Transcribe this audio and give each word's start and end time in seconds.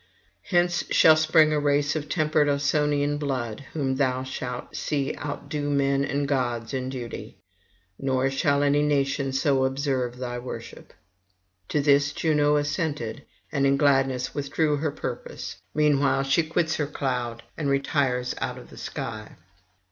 Hence 0.41 0.83
shall 0.89 1.15
spring 1.15 1.53
a 1.53 1.59
race 1.59 1.95
of 1.95 2.09
tempered 2.09 2.49
Ausonian 2.49 3.19
blood, 3.19 3.65
whom 3.73 3.97
thou 3.97 4.23
shalt 4.23 4.75
see 4.75 5.15
outdo 5.23 5.69
men 5.69 6.03
and 6.03 6.27
gods 6.27 6.73
in 6.73 6.89
duty; 6.89 7.37
nor 7.99 8.31
shall 8.31 8.63
any 8.63 8.81
nation 8.81 9.31
so 9.31 9.63
observe 9.63 10.17
thy 10.17 10.39
worship.' 10.39 10.93
To 11.69 11.81
this 11.81 12.13
Juno 12.13 12.55
assented, 12.55 13.25
and 13.51 13.67
in 13.67 13.77
gladness 13.77 14.33
withdrew 14.33 14.77
her 14.77 14.89
purpose; 14.89 15.57
meanwhile 15.75 16.23
she 16.23 16.41
quits 16.41 16.77
her 16.77 16.87
cloud, 16.87 17.43
and 17.55 17.69
retires 17.69 18.33
out 18.41 18.57
of 18.57 18.71
the 18.71 18.77
sky. 18.77 19.35